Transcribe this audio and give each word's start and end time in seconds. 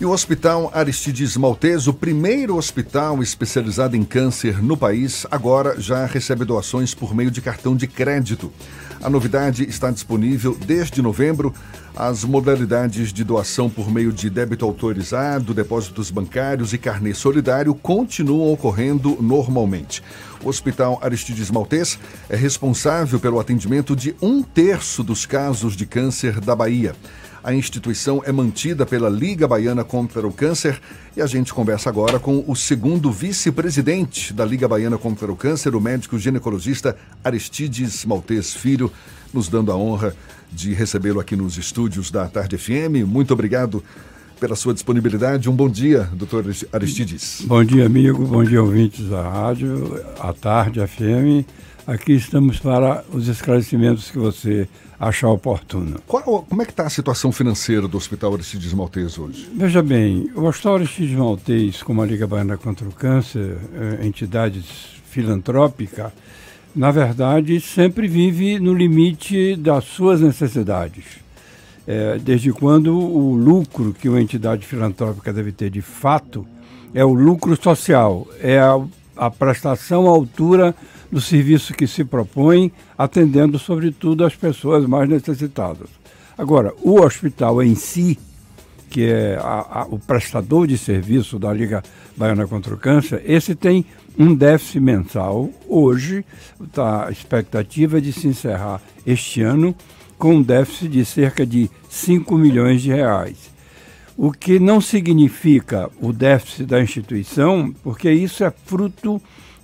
E 0.00 0.06
o 0.06 0.12
Hospital 0.12 0.70
Aristides 0.72 1.36
Maltês, 1.36 1.86
o 1.86 1.92
primeiro 1.92 2.56
hospital 2.56 3.22
especializado 3.22 3.94
em 3.94 4.02
câncer 4.02 4.62
no 4.62 4.74
país, 4.74 5.26
agora 5.30 5.78
já 5.78 6.06
recebe 6.06 6.42
doações 6.42 6.94
por 6.94 7.14
meio 7.14 7.30
de 7.30 7.42
cartão 7.42 7.76
de 7.76 7.86
crédito. 7.86 8.50
A 9.02 9.10
novidade 9.10 9.62
está 9.68 9.90
disponível 9.90 10.56
desde 10.66 11.02
novembro. 11.02 11.52
As 11.94 12.24
modalidades 12.24 13.12
de 13.12 13.22
doação 13.22 13.68
por 13.68 13.90
meio 13.90 14.10
de 14.10 14.30
débito 14.30 14.64
autorizado, 14.64 15.52
depósitos 15.52 16.10
bancários 16.10 16.72
e 16.72 16.78
carnê 16.78 17.12
solidário 17.12 17.74
continuam 17.74 18.50
ocorrendo 18.54 19.18
normalmente. 19.20 20.02
O 20.42 20.48
Hospital 20.48 20.98
Aristides 21.02 21.50
Maltês 21.50 21.98
é 22.30 22.36
responsável 22.36 23.20
pelo 23.20 23.38
atendimento 23.38 23.94
de 23.94 24.16
um 24.22 24.42
terço 24.42 25.02
dos 25.02 25.26
casos 25.26 25.76
de 25.76 25.84
câncer 25.84 26.40
da 26.40 26.56
Bahia. 26.56 26.94
A 27.42 27.54
instituição 27.54 28.22
é 28.26 28.30
mantida 28.30 28.84
pela 28.84 29.08
Liga 29.08 29.48
Baiana 29.48 29.82
contra 29.82 30.26
o 30.26 30.32
Câncer 30.32 30.78
e 31.16 31.22
a 31.22 31.26
gente 31.26 31.54
conversa 31.54 31.88
agora 31.88 32.18
com 32.18 32.44
o 32.46 32.54
segundo 32.54 33.10
vice-presidente 33.10 34.34
da 34.34 34.44
Liga 34.44 34.68
Baiana 34.68 34.98
contra 34.98 35.32
o 35.32 35.36
Câncer, 35.36 35.74
o 35.74 35.80
médico 35.80 36.18
ginecologista 36.18 36.94
Aristides 37.24 38.04
Maltês 38.04 38.52
Filho, 38.52 38.92
nos 39.32 39.48
dando 39.48 39.72
a 39.72 39.76
honra 39.76 40.14
de 40.52 40.74
recebê-lo 40.74 41.18
aqui 41.18 41.34
nos 41.34 41.56
estúdios 41.56 42.10
da 42.10 42.28
Tarde 42.28 42.58
FM. 42.58 43.06
Muito 43.06 43.32
obrigado 43.32 43.82
pela 44.38 44.54
sua 44.54 44.74
disponibilidade. 44.74 45.48
Um 45.48 45.54
bom 45.54 45.68
dia, 45.68 46.10
doutor 46.12 46.44
Aristides. 46.72 47.42
Bom 47.46 47.64
dia, 47.64 47.86
amigo. 47.86 48.22
Bom 48.26 48.44
dia, 48.44 48.62
ouvintes 48.62 49.08
da 49.08 49.22
rádio, 49.22 49.98
a 50.18 50.32
Tarde 50.34 50.86
FM. 50.86 51.46
Aqui 51.90 52.12
estamos 52.12 52.60
para 52.60 53.04
os 53.12 53.26
esclarecimentos 53.26 54.12
que 54.12 54.16
você 54.16 54.68
achar 54.96 55.26
oportuno. 55.26 56.00
Qual, 56.06 56.22
como 56.48 56.62
é 56.62 56.64
que 56.64 56.70
está 56.70 56.84
a 56.86 56.88
situação 56.88 57.32
financeira 57.32 57.88
do 57.88 57.96
Hospital 57.96 58.32
Aristides 58.34 58.72
Maltês 58.72 59.18
hoje? 59.18 59.50
Veja 59.52 59.82
bem, 59.82 60.30
o 60.36 60.44
Hospital 60.44 60.76
Aristides 60.76 61.16
Maltês, 61.16 61.82
como 61.82 62.00
a 62.00 62.06
Liga 62.06 62.28
Baiana 62.28 62.56
contra 62.56 62.88
o 62.88 62.92
Câncer, 62.92 63.58
é, 64.00 64.06
entidade 64.06 64.62
filantrópica, 65.10 66.12
na 66.76 66.92
verdade, 66.92 67.60
sempre 67.60 68.06
vive 68.06 68.60
no 68.60 68.72
limite 68.72 69.56
das 69.56 69.82
suas 69.82 70.20
necessidades. 70.20 71.18
É, 71.88 72.20
desde 72.20 72.52
quando 72.52 72.96
o 72.96 73.34
lucro 73.34 73.92
que 73.92 74.08
uma 74.08 74.22
entidade 74.22 74.64
filantrópica 74.64 75.32
deve 75.32 75.50
ter 75.50 75.70
de 75.70 75.82
fato 75.82 76.46
é 76.94 77.04
o 77.04 77.12
lucro 77.12 77.60
social, 77.60 78.28
é 78.38 78.60
a, 78.60 78.80
a 79.16 79.28
prestação 79.28 80.06
à 80.06 80.10
altura 80.10 80.72
do 81.10 81.20
serviço 81.20 81.74
que 81.74 81.86
se 81.86 82.04
propõe, 82.04 82.72
atendendo 82.96 83.58
sobretudo 83.58 84.24
as 84.24 84.34
pessoas 84.34 84.86
mais 84.86 85.08
necessitadas. 85.08 85.88
Agora, 86.38 86.72
o 86.82 87.00
hospital 87.00 87.62
em 87.62 87.74
si, 87.74 88.18
que 88.88 89.04
é 89.04 89.36
a, 89.36 89.82
a, 89.82 89.86
o 89.90 89.98
prestador 89.98 90.66
de 90.66 90.78
serviço 90.78 91.38
da 91.38 91.52
Liga 91.52 91.82
Baiana 92.16 92.46
contra 92.46 92.74
o 92.74 92.78
Câncer, 92.78 93.22
esse 93.26 93.54
tem 93.54 93.84
um 94.18 94.34
déficit 94.34 94.80
mensal. 94.80 95.50
Hoje, 95.68 96.24
tá, 96.72 97.06
a 97.08 97.10
expectativa 97.10 97.98
é 97.98 98.00
de 98.00 98.12
se 98.12 98.28
encerrar 98.28 98.80
este 99.06 99.42
ano 99.42 99.74
com 100.18 100.36
um 100.36 100.42
déficit 100.42 100.88
de 100.88 101.04
cerca 101.04 101.46
de 101.46 101.70
5 101.88 102.36
milhões 102.36 102.82
de 102.82 102.90
reais. 102.90 103.50
O 104.16 104.30
que 104.30 104.58
não 104.58 104.80
significa 104.80 105.90
o 106.00 106.12
déficit 106.12 106.66
da 106.66 106.82
instituição, 106.82 107.74
porque 107.82 108.10
isso 108.10 108.44
é 108.44 108.50
fruto 108.50 109.20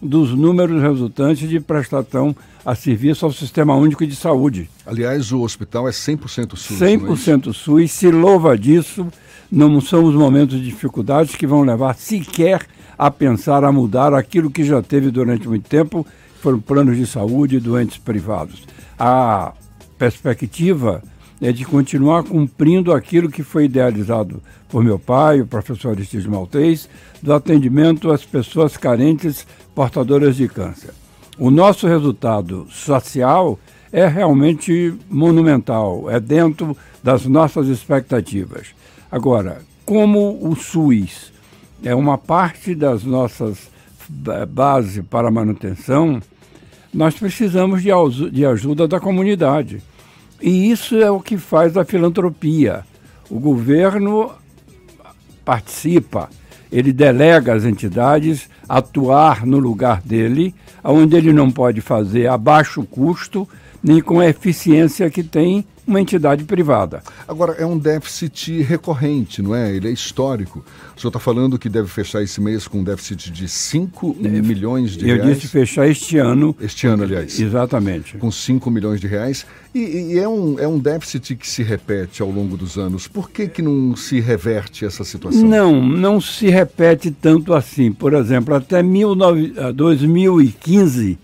dos 0.06 0.30
números 0.32 0.80
resultantes 0.80 1.48
de 1.48 1.60
prestação 1.60 2.34
a 2.64 2.74
serviço 2.74 3.24
ao 3.24 3.32
Sistema 3.32 3.74
Único 3.74 4.06
de 4.06 4.16
Saúde. 4.16 4.70
Aliás, 4.84 5.32
o 5.32 5.40
hospital 5.40 5.88
é 5.88 5.90
100% 5.90 6.56
SUS. 6.56 6.78
100% 6.78 7.50
é 7.50 7.52
SUS, 7.52 7.92
se 7.92 8.10
louva 8.10 8.56
disso. 8.56 9.06
Não 9.50 9.80
são 9.80 10.04
os 10.04 10.14
momentos 10.14 10.58
de 10.58 10.64
dificuldades 10.64 11.34
que 11.34 11.46
vão 11.46 11.62
levar 11.62 11.94
sequer 11.94 12.66
a 12.98 13.10
pensar 13.10 13.62
a 13.64 13.70
mudar 13.70 14.14
aquilo 14.14 14.50
que 14.50 14.64
já 14.64 14.82
teve 14.82 15.10
durante 15.10 15.46
muito 15.48 15.68
tempo, 15.68 16.06
foram 16.40 16.60
planos 16.60 16.96
de 16.96 17.06
saúde 17.06 17.56
e 17.56 17.60
doentes 17.60 17.98
privados. 17.98 18.64
A 18.98 19.52
perspectiva 19.98 21.02
é 21.40 21.52
de 21.52 21.64
continuar 21.64 22.24
cumprindo 22.24 22.92
aquilo 22.92 23.30
que 23.30 23.42
foi 23.42 23.64
idealizado 23.66 24.42
por 24.68 24.82
meu 24.82 24.98
pai, 24.98 25.40
o 25.40 25.46
professor 25.46 25.90
Aristides 25.90 26.26
Maltês, 26.26 26.88
do 27.22 27.32
atendimento 27.32 28.10
às 28.10 28.24
pessoas 28.24 28.76
carentes 28.76 29.46
portadoras 29.76 30.36
de 30.36 30.48
câncer. 30.48 30.94
O 31.38 31.50
nosso 31.50 31.86
resultado 31.86 32.66
social 32.70 33.58
é 33.92 34.06
realmente 34.06 34.94
monumental, 35.10 36.10
é 36.10 36.18
dentro 36.18 36.74
das 37.04 37.26
nossas 37.26 37.68
expectativas. 37.68 38.68
Agora, 39.12 39.60
como 39.84 40.38
o 40.40 40.56
SUS 40.56 41.30
é 41.84 41.94
uma 41.94 42.16
parte 42.16 42.74
das 42.74 43.04
nossas 43.04 43.70
bases 44.48 45.04
para 45.10 45.30
manutenção, 45.30 46.22
nós 46.92 47.14
precisamos 47.14 47.82
de, 47.82 47.90
de 48.30 48.46
ajuda 48.46 48.88
da 48.88 48.98
comunidade. 48.98 49.82
E 50.40 50.70
isso 50.70 50.96
é 50.96 51.10
o 51.10 51.20
que 51.20 51.36
faz 51.36 51.76
a 51.76 51.84
filantropia. 51.84 52.82
O 53.28 53.38
governo 53.38 54.32
participa, 55.44 56.30
ele 56.72 56.94
delega 56.94 57.52
às 57.52 57.64
entidades 57.66 58.48
atuar 58.68 59.46
no 59.46 59.58
lugar 59.58 60.00
dele, 60.02 60.54
onde 60.82 61.16
ele 61.16 61.32
não 61.32 61.50
pode 61.50 61.80
fazer 61.80 62.28
a 62.28 62.36
baixo 62.36 62.82
custo, 62.84 63.48
nem 63.82 64.00
com 64.00 64.20
a 64.20 64.26
eficiência 64.26 65.10
que 65.10 65.22
tem 65.22 65.64
uma 65.86 66.00
entidade 66.00 66.44
privada. 66.44 67.02
Agora, 67.28 67.52
é 67.52 67.64
um 67.64 67.78
déficit 67.78 68.62
recorrente, 68.62 69.40
não 69.40 69.54
é? 69.54 69.74
Ele 69.74 69.88
é 69.88 69.92
histórico. 69.92 70.64
O 70.96 71.00
senhor 71.00 71.10
está 71.10 71.20
falando 71.20 71.58
que 71.58 71.68
deve 71.68 71.88
fechar 71.88 72.22
esse 72.22 72.40
mês 72.40 72.66
com 72.66 72.80
um 72.80 72.84
déficit 72.84 73.30
de 73.30 73.48
5 73.48 74.16
é, 74.22 74.28
milhões 74.28 74.96
de 74.96 75.08
eu 75.08 75.16
reais. 75.16 75.28
Eu 75.28 75.34
disse 75.34 75.48
fechar 75.48 75.88
este 75.88 76.18
ano. 76.18 76.56
Este 76.60 76.86
ano, 76.86 77.04
aliás. 77.04 77.38
Exatamente. 77.38 78.18
Com 78.18 78.30
5 78.30 78.70
milhões 78.70 79.00
de 79.00 79.06
reais. 79.06 79.46
E, 79.74 79.78
e, 80.14 80.18
é, 80.18 80.28
um, 80.28 80.58
é 80.58 80.66
um 80.66 80.78
déficit 80.78 81.36
que 81.36 81.46
se 81.46 81.62
repete 81.62 82.22
ao 82.22 82.30
longo 82.30 82.56
dos 82.56 82.76
anos. 82.76 83.06
Por 83.06 83.30
que, 83.30 83.46
que 83.46 83.62
não 83.62 83.94
se 83.94 84.20
reverte 84.20 84.84
essa 84.84 85.04
situação? 85.04 85.46
Não, 85.46 85.80
não 85.80 86.20
se 86.20 86.48
repete 86.48 87.10
tanto 87.10 87.54
assim. 87.54 87.92
Por 87.92 88.14
exemplo, 88.14 88.54
até 88.54 88.82
19, 88.82 89.54
2015 89.74 91.18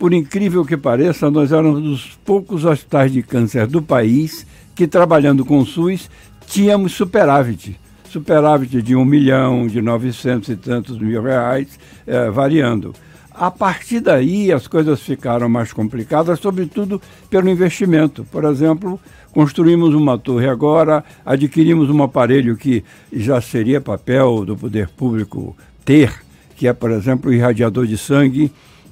por 0.00 0.14
incrível 0.14 0.64
que 0.64 0.78
pareça, 0.78 1.30
nós 1.30 1.52
éramos 1.52 1.78
um 1.78 1.82
dos 1.82 2.18
poucos 2.24 2.64
hospitais 2.64 3.12
de 3.12 3.22
câncer 3.22 3.66
do 3.66 3.82
país 3.82 4.46
que, 4.74 4.86
trabalhando 4.86 5.44
com 5.44 5.58
o 5.58 5.66
SUS, 5.66 6.10
tínhamos 6.46 6.92
superávit. 6.92 7.78
Superávit 8.08 8.80
de 8.80 8.96
um 8.96 9.04
milhão, 9.04 9.66
de 9.66 9.82
novecentos 9.82 10.48
e 10.48 10.56
tantos 10.56 10.98
mil 10.98 11.22
reais, 11.22 11.78
é, 12.06 12.30
variando. 12.30 12.94
A 13.30 13.50
partir 13.50 14.00
daí, 14.00 14.50
as 14.50 14.66
coisas 14.66 15.02
ficaram 15.02 15.50
mais 15.50 15.70
complicadas, 15.70 16.40
sobretudo 16.40 16.98
pelo 17.28 17.50
investimento. 17.50 18.24
Por 18.24 18.44
exemplo, 18.44 18.98
construímos 19.32 19.94
uma 19.94 20.16
torre 20.16 20.48
agora, 20.48 21.04
adquirimos 21.26 21.90
um 21.90 22.02
aparelho 22.02 22.56
que 22.56 22.82
já 23.12 23.38
seria 23.42 23.82
papel 23.82 24.46
do 24.46 24.56
poder 24.56 24.88
público 24.88 25.54
ter, 25.84 26.10
que 26.56 26.66
é, 26.66 26.72
por 26.72 26.90
exemplo, 26.90 27.30
o 27.30 27.34
irradiador 27.34 27.86
de 27.86 27.98
sangue, 27.98 28.50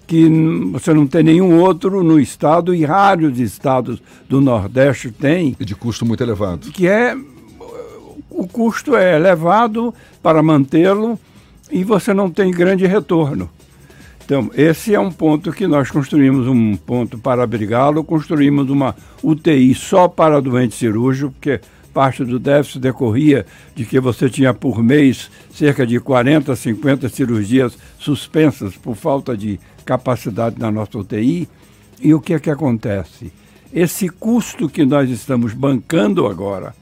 que 0.09 0.27
você 0.73 0.95
não 0.95 1.07
tem 1.07 1.23
nenhum 1.23 1.61
outro 1.61 2.03
no 2.03 2.19
estado 2.19 2.75
e 2.75 2.87
vários 2.87 3.39
estados 3.39 4.03
do 4.27 4.41
Nordeste 4.41 5.13
têm. 5.13 5.55
E 5.61 5.65
de 5.67 5.75
custo 5.75 6.07
muito 6.07 6.23
elevado. 6.23 6.71
Que 6.73 6.89
é. 6.89 7.15
O 8.31 8.47
custo 8.47 8.97
é 8.97 9.17
elevado 9.17 9.95
para 10.23 10.43
mantê-lo 10.43 11.19
e 11.71 11.85
você 11.85 12.15
não 12.15 12.31
tem 12.31 12.51
grande 12.51 12.87
retorno. 12.87 13.51
Então, 14.25 14.51
esse 14.55 14.95
é 14.95 15.01
um 15.01 15.11
ponto 15.11 15.53
que 15.53 15.67
nós 15.67 15.91
construímos 15.91 16.47
um 16.47 16.77
ponto 16.77 17.19
para 17.19 17.43
abrigá-lo, 17.43 18.05
construímos 18.05 18.71
uma 18.71 18.95
UTI 19.23 19.75
só 19.75 20.07
para 20.07 20.41
doente 20.41 20.75
cirúrgico, 20.75 21.33
porque 21.33 21.61
parte 21.93 22.25
do 22.25 22.39
déficit 22.39 22.79
decorria 22.79 23.45
de 23.75 23.85
que 23.85 23.99
você 23.99 24.31
tinha 24.31 24.55
por 24.55 24.83
mês 24.83 25.31
cerca 25.51 25.87
de 25.87 25.99
40, 25.99 26.54
50 26.54 27.09
cirurgias 27.09 27.77
suspensas 27.99 28.77
por 28.77 28.95
falta 28.95 29.37
de 29.37 29.59
capacidade 29.89 30.59
na 30.59 30.71
nossa 30.71 30.99
UTI. 30.99 31.49
E 31.99 32.13
o 32.13 32.21
que 32.21 32.35
é 32.35 32.39
que 32.39 32.51
acontece? 32.51 33.33
Esse 33.73 34.11
custo 34.11 34.69
que 34.69 34.85
nós 34.85 35.09
estamos 35.09 35.55
bancando 35.55 36.27
agora, 36.27 36.75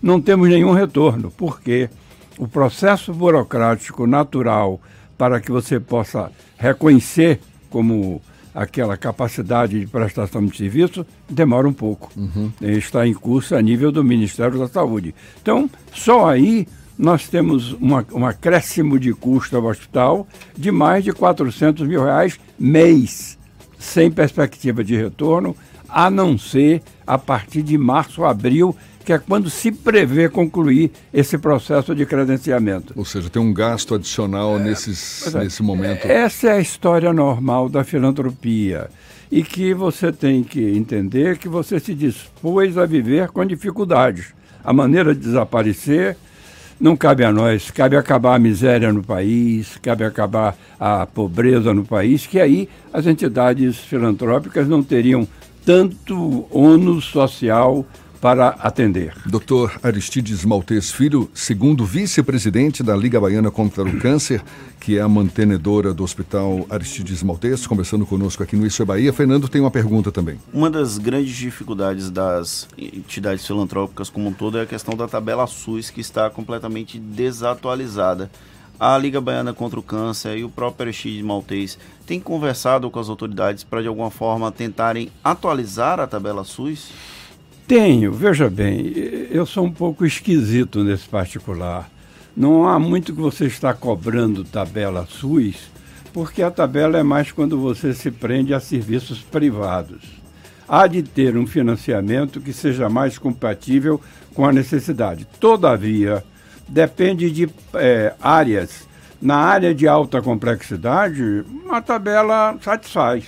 não 0.00 0.20
temos 0.20 0.48
nenhum 0.48 0.72
retorno, 0.72 1.32
porque 1.36 1.90
o 2.38 2.46
processo 2.46 3.12
burocrático 3.12 4.06
natural 4.06 4.80
para 5.18 5.40
que 5.40 5.50
você 5.50 5.80
possa 5.80 6.30
reconhecer 6.56 7.40
como 7.68 8.22
aquela 8.54 8.96
capacidade 8.96 9.80
de 9.80 9.86
prestação 9.86 10.44
de 10.44 10.56
serviço 10.56 11.04
demora 11.28 11.66
um 11.66 11.72
pouco. 11.72 12.12
Uhum. 12.16 12.52
Está 12.60 13.06
em 13.06 13.14
curso 13.14 13.56
a 13.56 13.62
nível 13.62 13.90
do 13.90 14.04
Ministério 14.04 14.58
da 14.58 14.68
Saúde. 14.68 15.14
Então, 15.40 15.68
só 15.92 16.28
aí 16.28 16.68
nós 17.02 17.26
temos 17.26 17.72
uma, 17.72 18.06
um 18.12 18.24
acréscimo 18.24 18.96
de 18.96 19.12
custo 19.12 19.56
ao 19.56 19.64
hospital 19.64 20.24
de 20.56 20.70
mais 20.70 21.02
de 21.02 21.12
400 21.12 21.84
mil 21.88 22.04
reais 22.04 22.38
mês, 22.56 23.36
sem 23.76 24.08
perspectiva 24.08 24.84
de 24.84 24.96
retorno, 24.96 25.56
a 25.88 26.08
não 26.08 26.38
ser 26.38 26.80
a 27.04 27.18
partir 27.18 27.60
de 27.62 27.76
março, 27.76 28.24
abril, 28.24 28.74
que 29.04 29.12
é 29.12 29.18
quando 29.18 29.50
se 29.50 29.72
prevê 29.72 30.28
concluir 30.28 30.92
esse 31.12 31.36
processo 31.36 31.92
de 31.92 32.06
credenciamento. 32.06 32.94
Ou 32.96 33.04
seja, 33.04 33.28
tem 33.28 33.42
um 33.42 33.52
gasto 33.52 33.96
adicional 33.96 34.56
é, 34.56 34.62
nesses, 34.62 35.34
é, 35.34 35.40
nesse 35.40 35.60
momento. 35.60 36.06
Essa 36.06 36.50
é 36.50 36.52
a 36.52 36.60
história 36.60 37.12
normal 37.12 37.68
da 37.68 37.82
filantropia. 37.82 38.88
E 39.28 39.42
que 39.42 39.74
você 39.74 40.12
tem 40.12 40.44
que 40.44 40.60
entender 40.76 41.36
que 41.36 41.48
você 41.48 41.80
se 41.80 41.94
dispôs 41.94 42.78
a 42.78 42.86
viver 42.86 43.28
com 43.30 43.44
dificuldades. 43.44 44.26
A 44.62 44.72
maneira 44.72 45.12
de 45.12 45.20
desaparecer 45.20 46.16
não 46.82 46.96
cabe 46.96 47.22
a 47.22 47.30
nós, 47.30 47.70
cabe 47.70 47.96
acabar 47.96 48.34
a 48.34 48.38
miséria 48.40 48.92
no 48.92 49.04
país, 49.04 49.78
cabe 49.80 50.02
acabar 50.02 50.56
a 50.80 51.06
pobreza 51.06 51.72
no 51.72 51.84
país, 51.84 52.26
que 52.26 52.40
aí 52.40 52.68
as 52.92 53.06
entidades 53.06 53.78
filantrópicas 53.78 54.66
não 54.66 54.82
teriam 54.82 55.26
tanto 55.64 56.44
ônus 56.50 57.04
social 57.04 57.86
para 58.22 58.50
atender. 58.50 59.12
Dr. 59.26 59.80
Aristides 59.82 60.44
Maltês 60.44 60.92
Filho, 60.92 61.28
segundo 61.34 61.84
vice-presidente 61.84 62.80
da 62.80 62.94
Liga 62.94 63.20
Baiana 63.20 63.50
contra 63.50 63.82
o 63.82 63.98
Câncer, 63.98 64.40
que 64.78 64.96
é 64.96 65.00
a 65.00 65.08
mantenedora 65.08 65.92
do 65.92 66.04
Hospital 66.04 66.64
Aristides 66.70 67.20
Maltês, 67.20 67.66
conversando 67.66 68.06
conosco 68.06 68.40
aqui 68.40 68.54
no 68.54 68.64
Isso 68.64 68.80
é 68.80 68.84
Bahia. 68.84 69.12
Fernando 69.12 69.48
tem 69.48 69.60
uma 69.60 69.72
pergunta 69.72 70.12
também. 70.12 70.38
Uma 70.52 70.70
das 70.70 70.98
grandes 70.98 71.34
dificuldades 71.34 72.10
das 72.10 72.68
entidades 72.78 73.44
filantrópicas 73.44 74.08
como 74.08 74.28
um 74.28 74.32
todo 74.32 74.56
é 74.56 74.62
a 74.62 74.66
questão 74.66 74.94
da 74.94 75.08
tabela 75.08 75.48
SUS, 75.48 75.90
que 75.90 76.00
está 76.00 76.30
completamente 76.30 77.00
desatualizada. 77.00 78.30
A 78.78 78.96
Liga 78.96 79.20
Baiana 79.20 79.52
contra 79.52 79.80
o 79.80 79.82
Câncer 79.82 80.38
e 80.38 80.44
o 80.44 80.48
próprio 80.48 80.86
Aristides 80.86 81.24
Maltês 81.24 81.76
têm 82.06 82.20
conversado 82.20 82.88
com 82.88 83.00
as 83.00 83.08
autoridades 83.08 83.64
para, 83.64 83.82
de 83.82 83.88
alguma 83.88 84.12
forma, 84.12 84.52
tentarem 84.52 85.10
atualizar 85.24 85.98
a 85.98 86.06
tabela 86.06 86.44
SUS? 86.44 86.92
Tenho, 87.66 88.12
veja 88.12 88.50
bem, 88.50 88.92
eu 89.30 89.46
sou 89.46 89.64
um 89.64 89.72
pouco 89.72 90.04
esquisito 90.04 90.82
nesse 90.82 91.08
particular. 91.08 91.88
Não 92.36 92.66
há 92.66 92.78
muito 92.78 93.14
que 93.14 93.20
você 93.20 93.46
está 93.46 93.72
cobrando 93.72 94.44
tabela 94.44 95.06
SUS, 95.08 95.70
porque 96.12 96.42
a 96.42 96.50
tabela 96.50 96.98
é 96.98 97.02
mais 97.02 97.30
quando 97.30 97.58
você 97.58 97.94
se 97.94 98.10
prende 98.10 98.52
a 98.52 98.60
serviços 98.60 99.20
privados. 99.20 100.02
Há 100.68 100.86
de 100.86 101.02
ter 101.02 101.36
um 101.36 101.46
financiamento 101.46 102.40
que 102.40 102.52
seja 102.52 102.88
mais 102.88 103.16
compatível 103.16 104.00
com 104.34 104.44
a 104.44 104.52
necessidade. 104.52 105.26
Todavia, 105.38 106.24
depende 106.68 107.30
de 107.30 107.48
é, 107.74 108.14
áreas. 108.20 108.88
Na 109.20 109.36
área 109.36 109.74
de 109.74 109.86
alta 109.86 110.20
complexidade, 110.20 111.44
a 111.70 111.80
tabela 111.80 112.56
satisfaz. 112.60 113.24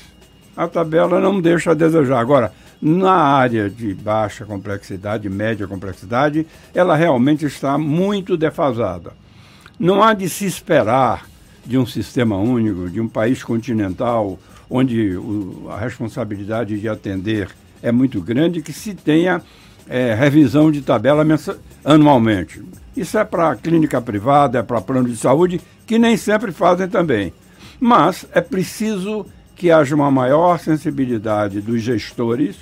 A 0.57 0.67
tabela 0.67 1.21
não 1.21 1.41
deixa 1.41 1.71
a 1.71 1.75
desejar. 1.75 2.19
Agora, 2.19 2.53
na 2.87 3.15
área 3.15 3.71
de 3.71 3.95
baixa 3.95 4.45
complexidade, 4.45 5.27
média 5.31 5.67
complexidade, 5.67 6.47
ela 6.75 6.95
realmente 6.95 7.47
está 7.47 7.79
muito 7.79 8.37
defasada. 8.37 9.15
Não 9.79 10.03
há 10.03 10.13
de 10.13 10.29
se 10.29 10.45
esperar 10.45 11.27
de 11.65 11.79
um 11.79 11.87
sistema 11.87 12.37
único, 12.37 12.91
de 12.91 13.01
um 13.01 13.09
país 13.09 13.43
continental, 13.43 14.39
onde 14.69 15.17
o, 15.17 15.67
a 15.71 15.79
responsabilidade 15.79 16.79
de 16.79 16.87
atender 16.87 17.49
é 17.83 17.91
muito 17.91 18.21
grande, 18.21 18.61
que 18.61 18.73
se 18.73 18.95
tenha 18.95 19.41
é, 19.89 20.13
revisão 20.13 20.71
de 20.71 20.83
tabela 20.83 21.25
anualmente. 21.83 22.63
Isso 22.95 23.17
é 23.17 23.25
para 23.25 23.57
clínica 23.57 23.99
privada, 23.99 24.59
é 24.59 24.63
para 24.63 24.83
plano 24.83 25.09
de 25.09 25.17
saúde, 25.17 25.59
que 25.87 25.99
nem 25.99 26.19
sempre 26.19 26.53
fazem 26.53 26.87
também. 26.87 27.33
Mas 27.81 28.27
é 28.35 28.43
preciso 28.43 29.25
que 29.57 29.71
haja 29.71 29.95
uma 29.95 30.11
maior 30.11 30.59
sensibilidade 30.59 31.61
dos 31.61 31.81
gestores, 31.81 32.57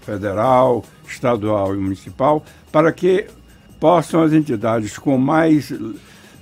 federal, 0.00 0.84
estadual 1.06 1.74
e 1.74 1.78
municipal, 1.78 2.44
para 2.70 2.92
que 2.92 3.26
possam 3.78 4.22
as 4.22 4.32
entidades 4.32 4.98
com 4.98 5.18
mais 5.18 5.72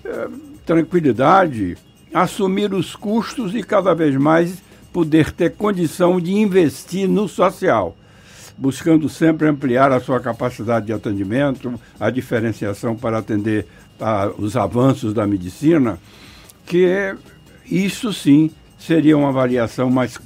eh, 0.04 0.28
tranquilidade 0.64 1.76
assumir 2.12 2.74
os 2.74 2.94
custos 2.94 3.54
e 3.54 3.62
cada 3.62 3.94
vez 3.94 4.16
mais 4.16 4.62
poder 4.92 5.32
ter 5.32 5.52
condição 5.52 6.20
de 6.20 6.32
investir 6.32 7.08
no 7.08 7.28
social, 7.28 7.96
buscando 8.58 9.08
sempre 9.08 9.48
ampliar 9.48 9.92
a 9.92 10.00
sua 10.00 10.20
capacidade 10.20 10.86
de 10.86 10.92
atendimento, 10.92 11.80
a 11.98 12.10
diferenciação 12.10 12.96
para 12.96 13.18
atender 13.18 13.66
a, 14.00 14.30
os 14.36 14.56
avanços 14.56 15.14
da 15.14 15.26
medicina, 15.26 15.98
que 16.66 17.14
isso 17.64 18.12
sim 18.12 18.50
seria 18.78 19.16
uma 19.16 19.28
avaliação 19.28 19.90
mais 19.90 20.18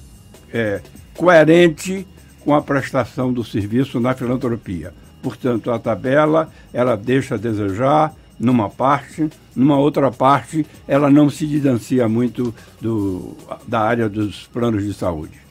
é, 0.52 0.81
coerente 1.14 2.06
com 2.44 2.55
a 2.55 2.62
prestação 2.62 3.32
do 3.32 3.43
serviço 3.43 3.99
na 3.99 4.14
filantropia. 4.14 4.93
Portanto, 5.23 5.70
a 5.70 5.79
tabela 5.79 6.52
ela 6.73 6.96
deixa 6.96 7.37
a 7.37 7.38
desejar 7.38 8.14
numa 8.38 8.69
parte, 8.69 9.31
numa 9.55 9.79
outra 9.79 10.11
parte 10.11 10.67
ela 10.87 11.11
não 11.11 11.31
se 11.31 11.46
distancia 11.46 12.08
muito 12.08 12.55
do, 12.81 13.37
da 13.67 13.81
área 13.81 14.08
dos 14.08 14.46
planos 14.46 14.85
de 14.85 14.93
saúde. 14.93 15.44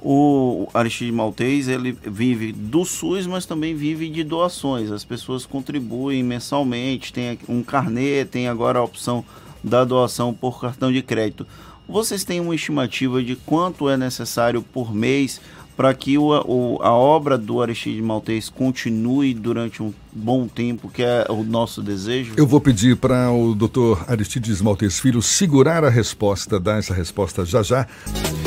O 0.00 0.68
Aristide 0.72 1.10
Maltês 1.10 1.66
ele 1.66 1.92
vive 2.04 2.52
do 2.52 2.84
SUS, 2.84 3.26
mas 3.26 3.44
também 3.44 3.74
vive 3.74 4.08
de 4.08 4.22
doações. 4.22 4.92
As 4.92 5.04
pessoas 5.04 5.44
contribuem 5.44 6.22
mensalmente, 6.22 7.12
tem 7.12 7.36
um 7.48 7.64
carnê, 7.64 8.24
tem 8.24 8.48
agora 8.48 8.78
a 8.78 8.84
opção 8.84 9.24
da 9.62 9.84
doação 9.84 10.32
por 10.32 10.60
cartão 10.60 10.92
de 10.92 11.02
crédito. 11.02 11.44
Vocês 11.88 12.22
têm 12.22 12.38
uma 12.38 12.54
estimativa 12.54 13.22
de 13.22 13.34
quanto 13.34 13.88
é 13.88 13.96
necessário 13.96 14.62
por 14.62 14.94
mês 14.94 15.40
para 15.78 15.94
que 15.94 16.18
o, 16.18 16.30
o, 16.30 16.82
a 16.82 16.90
obra 16.90 17.38
do 17.38 17.62
Aristide 17.62 18.02
Maltês 18.02 18.48
continue 18.48 19.32
durante 19.32 19.80
um 19.80 19.94
bom 20.12 20.48
tempo, 20.48 20.90
que 20.92 21.04
é 21.04 21.24
o 21.28 21.44
nosso 21.44 21.80
desejo? 21.80 22.34
Eu 22.36 22.48
vou 22.48 22.60
pedir 22.60 22.96
para 22.96 23.30
o 23.30 23.54
doutor 23.54 24.04
Aristides 24.08 24.60
Maltês 24.60 24.98
Filho 24.98 25.22
segurar 25.22 25.84
a 25.84 25.88
resposta, 25.88 26.58
dar 26.58 26.80
essa 26.80 26.92
resposta 26.92 27.44
já 27.44 27.62
já. 27.62 27.86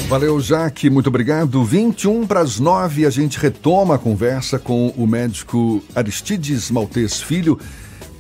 Valeu, 0.10 0.42
Jaque, 0.42 0.90
muito 0.90 1.08
obrigado. 1.08 1.64
21 1.64 2.28
para 2.28 2.42
as 2.42 2.60
9, 2.60 3.06
a 3.06 3.10
gente 3.10 3.40
retoma 3.40 3.96
a 3.96 3.98
conversa 3.98 4.60
com 4.60 4.90
o 4.98 5.08
médico 5.08 5.82
Aristides 5.96 6.70
Maltês 6.70 7.22
Filho 7.22 7.58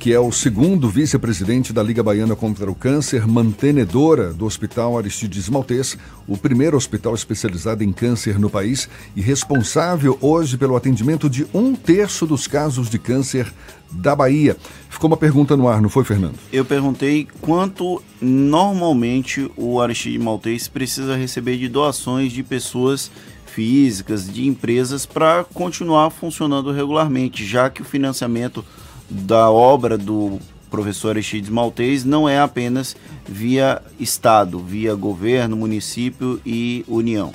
que 0.01 0.11
é 0.11 0.19
o 0.19 0.31
segundo 0.31 0.89
vice-presidente 0.89 1.71
da 1.71 1.83
Liga 1.83 2.01
Baiana 2.01 2.35
contra 2.35 2.71
o 2.71 2.73
Câncer, 2.73 3.27
mantenedora 3.27 4.33
do 4.33 4.47
Hospital 4.47 4.97
Aristides 4.97 5.47
Maltês, 5.47 5.95
o 6.27 6.35
primeiro 6.35 6.75
hospital 6.75 7.13
especializado 7.13 7.83
em 7.83 7.91
câncer 7.93 8.39
no 8.39 8.49
país 8.49 8.89
e 9.15 9.21
responsável 9.21 10.17
hoje 10.19 10.57
pelo 10.57 10.75
atendimento 10.75 11.29
de 11.29 11.45
um 11.53 11.75
terço 11.75 12.25
dos 12.25 12.47
casos 12.47 12.89
de 12.89 12.97
câncer 12.97 13.53
da 13.91 14.15
Bahia. 14.15 14.57
Ficou 14.89 15.07
uma 15.07 15.17
pergunta 15.17 15.55
no 15.55 15.67
ar, 15.67 15.79
não 15.79 15.89
foi, 15.89 16.03
Fernando? 16.03 16.33
Eu 16.51 16.65
perguntei 16.65 17.27
quanto 17.39 18.01
normalmente 18.19 19.51
o 19.55 19.79
Aristides 19.79 20.19
Maltês 20.19 20.67
precisa 20.67 21.15
receber 21.15 21.57
de 21.57 21.69
doações 21.69 22.31
de 22.31 22.41
pessoas 22.41 23.11
físicas, 23.45 24.27
de 24.27 24.47
empresas, 24.47 25.05
para 25.05 25.43
continuar 25.43 26.09
funcionando 26.09 26.71
regularmente, 26.71 27.45
já 27.45 27.69
que 27.69 27.83
o 27.83 27.85
financiamento 27.85 28.65
da 29.11 29.51
obra 29.51 29.97
do 29.97 30.39
professor 30.69 31.09
Aristides 31.09 31.49
Maltês 31.49 32.05
não 32.05 32.27
é 32.27 32.39
apenas 32.39 32.95
via 33.27 33.81
Estado, 33.99 34.57
via 34.57 34.95
governo, 34.95 35.57
município 35.57 36.39
e 36.45 36.85
União. 36.87 37.33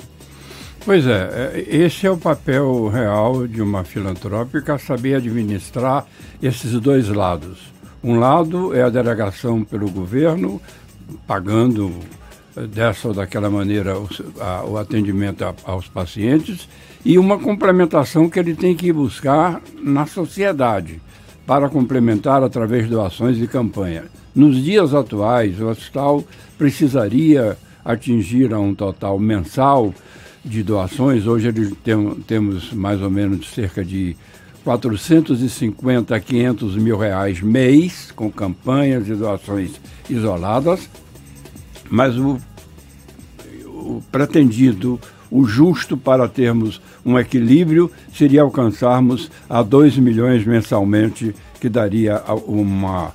Pois 0.83 1.05
é, 1.05 1.53
é, 1.53 1.75
esse 1.75 2.07
é 2.07 2.11
o 2.11 2.17
papel 2.17 2.87
real 2.87 3.47
de 3.47 3.61
uma 3.61 3.83
filantrópica, 3.83 4.79
saber 4.79 5.15
administrar 5.15 6.05
esses 6.41 6.71
dois 6.79 7.09
lados. 7.09 7.71
Um 8.03 8.17
lado 8.17 8.73
é 8.73 8.81
a 8.81 8.89
delegação 8.89 9.63
pelo 9.63 9.89
governo, 9.89 10.61
pagando 11.27 11.93
eh, 12.55 12.65
dessa 12.67 13.09
ou 13.09 13.13
daquela 13.13 13.49
maneira 13.49 13.95
o, 13.99 14.77
atendimento 14.77 15.43
aos 15.65 15.87
pacientes, 15.87 16.69
e 17.03 17.17
uma 17.17 17.37
complementação 17.37 18.29
que 18.29 18.39
ele 18.39 18.55
tem 18.55 18.75
que 18.75 18.91
buscar 18.93 19.61
na 19.81 20.05
sociedade 20.05 21.01
para 21.47 21.69
complementar 21.69 22.43
através 22.43 22.83
de 22.83 22.91
doações 22.91 23.41
e 23.41 23.47
campanha. 23.47 24.03
Nos 24.35 24.61
dias 24.61 24.93
atuais, 24.93 25.59
o 25.61 25.67
hospital 25.67 26.23
precisaria 26.57 27.57
atingir 27.85 28.53
um 28.53 28.75
total 28.75 29.17
mensal 29.17 29.93
de 30.43 30.61
doações. 30.61 31.25
Hoje 31.25 31.51
tem, 31.83 32.15
temos 32.27 32.73
mais 32.73 33.01
ou 33.01 33.09
menos 33.09 33.49
cerca 33.49 33.83
de 33.83 34.17
450 34.65 36.13
a 36.13 36.19
500 36.19 36.75
mil 36.75 36.97
reais 36.97 37.41
mês, 37.41 38.11
com 38.11 38.29
campanhas 38.29 39.07
e 39.07 39.15
doações 39.15 39.79
isoladas, 40.09 40.89
mas 41.89 42.17
o, 42.17 42.37
o 43.63 44.03
pretendido 44.11 44.99
o 45.29 45.45
justo 45.45 45.97
para 45.97 46.27
termos 46.27 46.81
um 47.05 47.17
equilíbrio 47.17 47.91
seria 48.13 48.41
alcançarmos 48.41 49.29
a 49.49 49.61
2 49.61 49.97
milhões 49.97 50.45
mensalmente, 50.45 51.35
que 51.59 51.69
daria 51.69 52.21
uma 52.45 53.13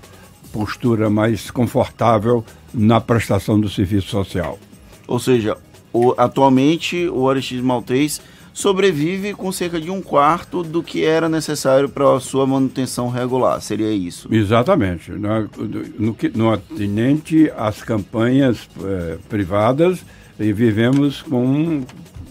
postura 0.53 1.09
mais 1.09 1.51
confortável 1.51 2.45
na 2.73 3.01
prestação 3.01 3.59
do 3.59 3.69
serviço 3.69 4.09
social. 4.09 4.59
Ou 5.07 5.19
seja, 5.19 5.57
o, 5.93 6.15
atualmente 6.17 7.09
o 7.09 7.29
Aristides 7.29 7.65
Maltês 7.65 8.21
sobrevive 8.53 9.33
com 9.33 9.51
cerca 9.51 9.81
de 9.81 9.91
um 9.91 10.03
quarto 10.03 10.63
do 10.63 10.83
que 10.83 11.05
era 11.05 11.29
necessário 11.29 11.89
para 11.89 12.15
a 12.15 12.21
sua 12.21 12.47
manutenção 12.47 13.09
regular. 13.09 13.61
Seria 13.63 13.91
isso? 13.91 14.29
Exatamente. 14.31 15.11
No, 15.11 15.49
no, 15.99 16.17
no 16.35 16.53
atinente 16.53 17.51
às 17.57 17.83
campanhas 17.83 18.69
eh, 18.83 19.17
privadas, 19.29 20.05
e 20.43 20.53
vivemos 20.53 21.23
com 21.23 21.45
um, 21.45 21.85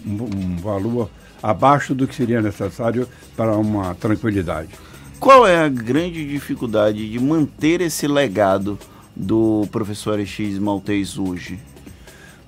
um, 0.06 0.56
valor 0.58 1.10
abaixo 1.42 1.94
do 1.94 2.06
que 2.06 2.14
seria 2.14 2.42
necessário 2.42 3.08
para 3.36 3.56
uma 3.56 3.94
tranquilidade. 3.94 4.70
Qual 5.18 5.46
é 5.46 5.64
a 5.64 5.68
grande 5.68 6.26
dificuldade 6.26 7.08
de 7.10 7.18
manter 7.18 7.80
esse 7.80 8.06
legado 8.06 8.78
do 9.14 9.66
professor 9.70 10.20
X 10.24 10.58
Maltês 10.58 11.16
hoje? 11.18 11.58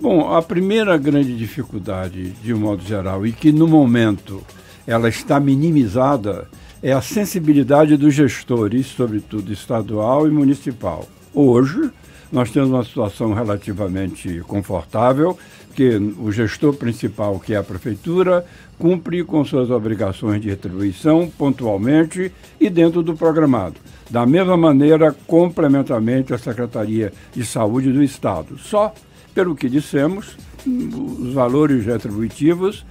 Bom, 0.01 0.35
a 0.35 0.43
primeira 0.43 0.99
grande 0.99 1.37
dificuldade, 1.37 2.31
de 2.43 2.53
um 2.53 2.59
modo 2.59 2.83
geral, 2.83 3.27
e 3.27 3.33
que 3.33 3.53
no 3.53 3.67
momento 3.67 4.43
ela 4.87 5.09
está 5.09 5.41
minimizada, 5.41 6.49
é 6.83 6.93
a 6.93 7.01
sensibilidade 7.01 7.97
dos 7.97 8.13
gestores, 8.13 8.87
sobretudo 8.89 9.53
estadual 9.53 10.27
e 10.27 10.31
municipal. 10.31 11.09
Hoje, 11.33 11.91
nós 12.33 12.51
temos 12.51 12.71
uma 12.71 12.85
situação 12.85 13.33
relativamente 13.33 14.41
confortável, 14.47 15.39
que 15.75 15.97
o 16.19 16.31
gestor 16.31 16.75
principal, 16.75 17.39
que 17.41 17.55
é 17.55 17.57
a 17.57 17.63
prefeitura, 17.63 18.45
cumpre 18.79 19.25
com 19.25 19.45
suas 19.45 19.71
obrigações 19.71 20.41
de 20.41 20.49
retribuição 20.49 21.31
pontualmente 21.37 22.33
e 22.61 22.71
dentro 22.71 23.03
do 23.03 23.17
programado. 23.17 23.77
Da 24.11 24.25
mesma 24.27 24.57
maneira, 24.57 25.15
complementarmente, 25.27 26.33
a 26.33 26.39
Secretaria 26.39 27.13
de 27.33 27.45
Saúde 27.45 27.93
do 27.93 28.03
Estado. 28.03 28.59
Só 28.59 28.95
pelo 29.35 29.57
que 29.57 29.69
dissemos, 29.69 30.37
os 30.67 31.33
valores 31.35 31.85
retributivos, 31.85 32.87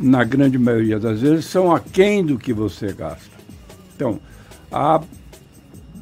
na 0.00 0.24
grande 0.24 0.58
maioria 0.58 0.98
das 0.98 1.20
vezes, 1.20 1.44
são 1.44 1.74
aquém 1.74 2.24
do 2.24 2.38
que 2.38 2.52
você 2.52 2.92
gasta. 2.92 3.34
Então, 3.94 4.18
a 4.72 5.00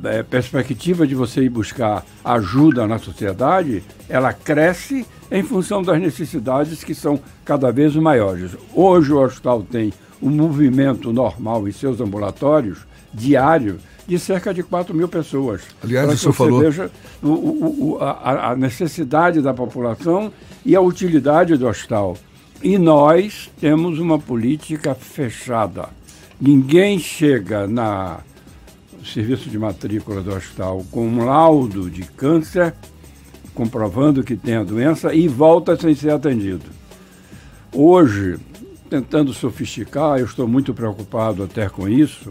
é, 0.04 0.22
perspectiva 0.22 1.06
de 1.06 1.14
você 1.14 1.42
ir 1.42 1.48
buscar 1.48 2.04
ajuda 2.24 2.86
na 2.86 2.98
sociedade, 2.98 3.82
ela 4.08 4.32
cresce 4.32 5.06
em 5.30 5.42
função 5.42 5.82
das 5.82 6.00
necessidades 6.00 6.84
que 6.84 6.94
são 6.94 7.20
cada 7.44 7.70
vez 7.72 7.94
maiores. 7.96 8.52
Hoje 8.74 9.12
o 9.12 9.20
hospital 9.20 9.62
tem 9.62 9.92
um 10.20 10.30
movimento 10.30 11.12
normal 11.12 11.66
em 11.66 11.72
seus 11.72 12.00
ambulatórios 12.00 12.86
diário 13.12 13.78
de 14.06 14.18
cerca 14.18 14.52
de 14.52 14.62
4 14.62 14.94
mil 14.94 15.08
pessoas. 15.08 15.62
Aliás, 15.82 16.12
isso 16.12 16.32
falou. 16.32 16.60
veja 16.60 16.90
o, 17.22 17.28
o, 17.28 17.98
a, 18.00 18.50
a 18.50 18.56
necessidade 18.56 19.40
da 19.40 19.54
população 19.54 20.32
e 20.64 20.74
a 20.74 20.80
utilidade 20.80 21.56
do 21.56 21.66
hospital. 21.66 22.16
E 22.62 22.78
nós 22.78 23.50
temos 23.60 23.98
uma 23.98 24.18
política 24.18 24.94
fechada. 24.94 25.88
Ninguém 26.40 26.98
chega 26.98 27.66
na 27.66 28.20
serviço 29.04 29.48
de 29.48 29.58
matrícula 29.58 30.22
do 30.22 30.34
hospital 30.34 30.84
com 30.90 31.06
um 31.06 31.24
laudo 31.24 31.90
de 31.90 32.02
câncer, 32.02 32.74
comprovando 33.54 34.22
que 34.22 34.36
tem 34.36 34.56
a 34.56 34.64
doença 34.64 35.14
e 35.14 35.28
volta 35.28 35.76
sem 35.76 35.94
ser 35.94 36.10
atendido. 36.10 36.64
Hoje, 37.72 38.38
tentando 38.88 39.32
sofisticar, 39.32 40.18
eu 40.18 40.26
estou 40.26 40.46
muito 40.46 40.74
preocupado 40.74 41.42
até 41.42 41.68
com 41.68 41.88
isso, 41.88 42.30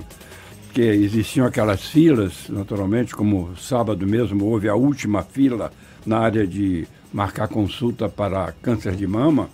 que 0.73 0.81
existiam 0.81 1.45
aquelas 1.45 1.81
filas, 1.81 2.47
naturalmente, 2.49 3.15
como 3.15 3.55
sábado 3.57 4.07
mesmo 4.07 4.45
houve 4.45 4.69
a 4.69 4.75
última 4.75 5.23
fila 5.23 5.71
na 6.05 6.19
área 6.19 6.47
de 6.47 6.87
marcar 7.11 7.47
consulta 7.47 8.07
para 8.07 8.53
câncer 8.61 8.95
de 8.95 9.05
mama, 9.05 9.49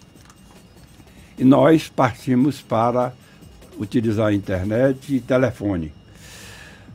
e 1.38 1.44
nós 1.44 1.88
partimos 1.88 2.62
para 2.62 3.14
utilizar 3.80 4.28
a 4.28 4.34
internet 4.34 5.16
e 5.16 5.20
telefone. 5.20 5.92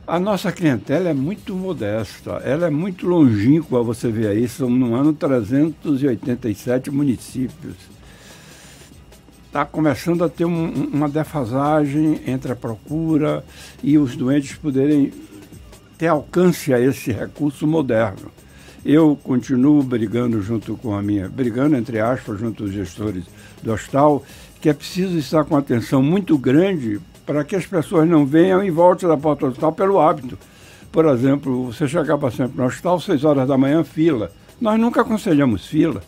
A 0.05 0.19
nossa 0.19 0.51
clientela 0.51 1.09
é 1.09 1.13
muito 1.13 1.55
modesta, 1.55 2.31
ela 2.43 2.67
é 2.67 2.69
muito 2.69 3.07
longínqua, 3.07 3.81
você 3.81 4.11
vê 4.11 4.27
aí, 4.27 4.47
são 4.47 4.69
no 4.69 4.93
ano 4.95 5.13
387 5.13 6.91
municípios 6.91 7.93
está 9.53 9.63
começando 9.65 10.23
a 10.23 10.29
ter 10.29 10.45
um, 10.45 10.89
uma 10.91 11.07
defasagem 11.07 12.21
entre 12.25 12.51
a 12.51 12.55
procura 12.55 13.45
e 13.83 13.99
os 13.99 14.15
doentes 14.15 14.55
poderem 14.55 15.13
ter 15.95 16.07
alcance 16.07 16.73
a 16.73 16.79
esse 16.79 17.11
recurso 17.11 17.67
moderno. 17.67 18.31
Eu 18.83 19.15
continuo 19.23 19.83
brigando 19.83 20.41
junto 20.41 20.75
com 20.75 20.95
a 20.95 21.03
minha, 21.03 21.29
brigando 21.29 21.75
entre 21.75 21.99
aspas, 21.99 22.39
junto 22.39 22.63
aos 22.63 22.71
gestores 22.71 23.25
do 23.61 23.71
hospital, 23.71 24.25
que 24.59 24.69
é 24.69 24.73
preciso 24.73 25.19
estar 25.19 25.45
com 25.45 25.55
atenção 25.55 26.01
muito 26.01 26.35
grande 26.35 26.99
para 27.25 27.43
que 27.43 27.55
as 27.55 27.65
pessoas 27.65 28.07
não 28.07 28.25
venham 28.25 28.63
e 28.63 28.69
voltem 28.69 29.07
da 29.07 29.17
porta 29.17 29.45
do 29.45 29.49
hospital 29.49 29.71
pelo 29.71 29.99
hábito. 29.99 30.37
Por 30.91 31.05
exemplo, 31.05 31.71
você 31.71 31.87
chegava 31.87 32.29
sempre 32.29 32.57
no 32.57 32.65
hospital, 32.65 32.99
seis 32.99 33.23
horas 33.23 33.47
da 33.47 33.57
manhã, 33.57 33.83
fila. 33.83 34.31
Nós 34.61 34.79
nunca 34.79 35.01
aconselhamos 35.01 35.65
fila, 35.65 36.01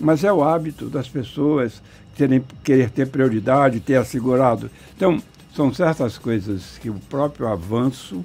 mas 0.00 0.22
é 0.24 0.32
o 0.32 0.42
hábito 0.42 0.86
das 0.86 1.08
pessoas 1.08 1.82
terem, 2.16 2.44
querer 2.62 2.90
ter 2.90 3.08
prioridade, 3.08 3.80
ter 3.80 3.96
assegurado. 3.96 4.70
Então, 4.96 5.22
são 5.54 5.72
certas 5.72 6.18
coisas 6.18 6.78
que 6.78 6.90
o 6.90 6.94
próprio 7.08 7.48
avanço 7.48 8.24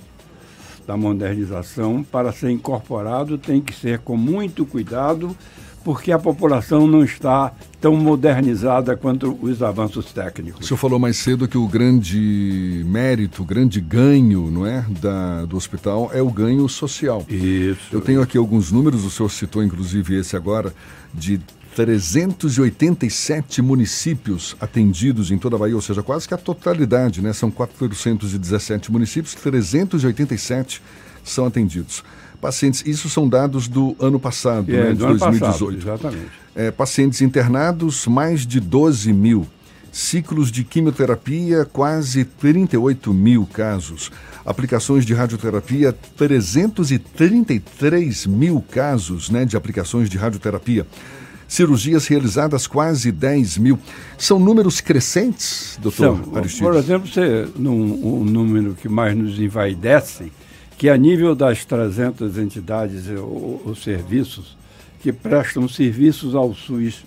da 0.85 0.97
modernização, 0.97 2.03
para 2.03 2.31
ser 2.31 2.49
incorporado, 2.49 3.37
tem 3.37 3.61
que 3.61 3.73
ser 3.73 3.99
com 3.99 4.17
muito 4.17 4.65
cuidado, 4.65 5.35
porque 5.83 6.11
a 6.11 6.19
população 6.19 6.87
não 6.87 7.03
está 7.03 7.51
tão 7.81 7.95
modernizada 7.95 8.95
quanto 8.95 9.37
os 9.41 9.61
avanços 9.61 10.11
técnicos. 10.13 10.63
O 10.63 10.67
senhor 10.67 10.77
falou 10.77 10.97
mais 10.97 11.17
cedo 11.17 11.47
que 11.47 11.57
o 11.57 11.67
grande 11.67 12.83
mérito, 12.85 13.41
o 13.43 13.45
grande 13.45 13.81
ganho 13.81 14.49
não 14.49 14.65
é, 14.65 14.85
da, 15.01 15.45
do 15.45 15.57
hospital 15.57 16.09
é 16.13 16.21
o 16.21 16.29
ganho 16.29 16.67
social. 16.69 17.25
Isso. 17.27 17.89
Eu 17.91 18.01
tenho 18.01 18.21
aqui 18.21 18.37
alguns 18.37 18.71
números, 18.71 19.03
o 19.03 19.09
senhor 19.09 19.29
citou 19.29 19.63
inclusive 19.63 20.15
esse 20.17 20.35
agora, 20.35 20.73
de 21.13 21.39
387 21.75 23.61
municípios 23.61 24.55
atendidos 24.61 25.31
em 25.31 25.37
toda 25.37 25.55
a 25.55 25.59
Bahia, 25.59 25.75
ou 25.75 25.81
seja, 25.81 26.03
quase 26.03 26.27
que 26.27 26.33
a 26.33 26.37
totalidade, 26.37 27.21
né? 27.21 27.33
São 27.33 27.49
417 27.49 28.91
municípios, 28.91 29.33
387 29.35 30.81
são 31.23 31.45
atendidos. 31.45 32.03
Pacientes, 32.43 32.83
isso 32.85 33.09
são 33.09 33.27
dados 33.29 33.69
do 33.69 33.95
ano 33.97 34.19
passado, 34.19 34.69
é, 34.69 34.73
né, 34.73 34.91
de 34.91 34.97
2018. 34.97 35.39
Passado, 35.39 35.77
exatamente. 35.77 36.27
É, 36.53 36.71
pacientes 36.71 37.21
internados, 37.21 38.05
mais 38.05 38.45
de 38.45 38.59
12 38.59 39.13
mil. 39.13 39.47
Ciclos 39.93 40.51
de 40.51 40.65
quimioterapia, 40.65 41.63
quase 41.63 42.25
38 42.25 43.13
mil 43.13 43.45
casos. 43.45 44.11
Aplicações 44.45 45.05
de 45.05 45.13
radioterapia, 45.13 45.95
333 46.17 48.25
mil 48.25 48.61
casos 48.69 49.29
né, 49.29 49.45
de 49.45 49.55
aplicações 49.55 50.09
de 50.09 50.17
radioterapia 50.17 50.85
cirurgias 51.47 52.07
realizadas 52.07 52.67
quase 52.67 53.09
10 53.11 53.57
mil. 53.59 53.79
São 54.17 54.39
números 54.39 54.81
crescentes, 54.81 55.79
doutor 55.81 56.17
São, 56.17 56.35
Aristides? 56.35 56.67
Por 56.67 56.75
exemplo, 56.75 57.07
você, 57.07 57.47
num, 57.55 58.21
um 58.21 58.25
número 58.25 58.73
que 58.73 58.89
mais 58.89 59.15
nos 59.15 59.39
envaidece, 59.39 60.29
que 60.83 60.89
a 60.89 60.97
nível 60.97 61.33
das 61.33 61.63
300 61.63 62.37
entidades 62.37 63.07
ou, 63.07 63.61
ou 63.67 63.73
serviços 63.73 64.57
que 65.01 65.13
prestam 65.13 65.65
serviços 65.65 66.35
ao 66.35 66.53
SUS 66.53 67.05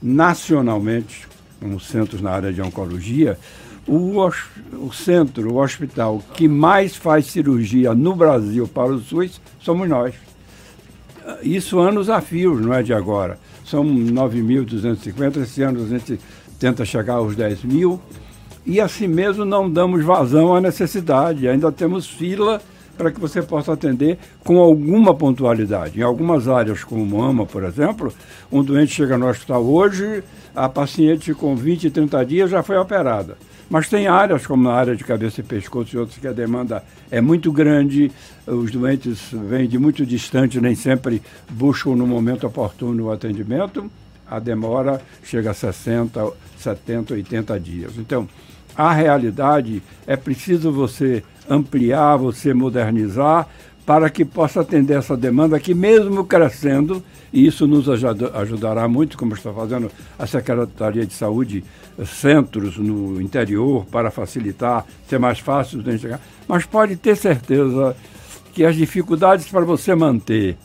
nacionalmente, 0.00 1.26
como 1.58 1.80
centros 1.80 2.20
na 2.20 2.30
área 2.30 2.52
de 2.52 2.62
oncologia, 2.62 3.36
o, 3.84 4.24
o, 4.74 4.92
centro, 4.92 5.52
o 5.52 5.60
hospital 5.60 6.22
que 6.34 6.46
mais 6.46 6.94
faz 6.94 7.26
cirurgia 7.26 7.96
no 7.96 8.14
Brasil 8.14 8.68
para 8.68 8.92
o 8.92 9.00
SUS 9.00 9.40
somos 9.58 9.88
nós. 9.88 10.14
Isso 11.42 11.80
anos 11.80 12.08
a 12.08 12.20
fio, 12.20 12.54
não 12.60 12.72
é 12.72 12.80
de 12.80 12.94
agora. 12.94 13.40
São 13.64 13.84
9.250, 13.84 15.42
esse 15.42 15.62
ano 15.62 15.82
a 15.82 15.88
gente 15.88 16.20
tenta 16.60 16.84
chegar 16.84 17.14
aos 17.14 17.34
10 17.34 17.64
mil, 17.64 18.00
e 18.64 18.80
assim 18.80 19.08
mesmo 19.08 19.44
não 19.44 19.68
damos 19.68 20.04
vazão 20.04 20.54
à 20.54 20.60
necessidade, 20.60 21.48
ainda 21.48 21.72
temos 21.72 22.06
fila 22.06 22.62
para 22.96 23.10
que 23.10 23.20
você 23.20 23.42
possa 23.42 23.72
atender 23.72 24.18
com 24.42 24.58
alguma 24.58 25.14
pontualidade. 25.14 26.00
Em 26.00 26.02
algumas 26.02 26.48
áreas, 26.48 26.82
como 26.82 27.04
mama, 27.04 27.46
por 27.46 27.64
exemplo, 27.64 28.12
um 28.50 28.62
doente 28.62 28.92
chega 28.92 29.18
no 29.18 29.28
hospital 29.28 29.64
hoje, 29.64 30.22
a 30.54 30.68
paciente 30.68 31.34
com 31.34 31.54
20 31.54 31.84
e 31.84 31.90
30 31.90 32.24
dias 32.24 32.50
já 32.50 32.62
foi 32.62 32.76
operada. 32.76 33.36
Mas 33.68 33.88
tem 33.88 34.06
áreas, 34.06 34.46
como 34.46 34.68
a 34.68 34.74
área 34.74 34.94
de 34.94 35.02
cabeça 35.02 35.40
e 35.40 35.44
pescoço 35.44 35.94
e 35.94 35.98
outras, 35.98 36.18
que 36.18 36.28
a 36.28 36.32
demanda 36.32 36.84
é 37.10 37.20
muito 37.20 37.50
grande, 37.50 38.12
os 38.46 38.70
doentes 38.70 39.28
vêm 39.32 39.66
de 39.68 39.76
muito 39.76 40.06
distante, 40.06 40.60
nem 40.60 40.74
sempre 40.74 41.20
buscam 41.50 41.96
no 41.96 42.06
momento 42.06 42.46
oportuno 42.46 43.06
o 43.06 43.10
atendimento, 43.10 43.90
a 44.28 44.38
demora 44.38 45.00
chega 45.22 45.50
a 45.50 45.54
60, 45.54 46.32
70, 46.58 47.14
80 47.14 47.60
dias. 47.60 47.92
Então, 47.98 48.28
a 48.76 48.92
realidade 48.92 49.82
é 50.06 50.16
preciso 50.16 50.70
você 50.70 51.22
ampliar, 51.48 52.16
você 52.16 52.52
modernizar, 52.52 53.48
para 53.86 54.10
que 54.10 54.24
possa 54.24 54.62
atender 54.62 54.98
essa 54.98 55.16
demanda 55.16 55.60
que, 55.60 55.72
mesmo 55.72 56.24
crescendo, 56.24 57.02
e 57.32 57.46
isso 57.46 57.68
nos 57.68 57.88
ajudará 57.88 58.88
muito, 58.88 59.16
como 59.16 59.34
está 59.34 59.52
fazendo 59.52 59.90
a 60.18 60.26
Secretaria 60.26 61.06
de 61.06 61.14
Saúde, 61.14 61.62
centros 62.04 62.76
no 62.76 63.20
interior 63.22 63.86
para 63.86 64.10
facilitar, 64.10 64.84
ser 65.08 65.20
mais 65.20 65.38
fácil 65.38 65.82
de 65.82 65.98
chegar. 65.98 66.20
Mas 66.48 66.66
pode 66.66 66.96
ter 66.96 67.16
certeza 67.16 67.96
que 68.52 68.64
as 68.64 68.74
dificuldades 68.74 69.46
para 69.46 69.64
você 69.64 69.94
manter 69.94 70.56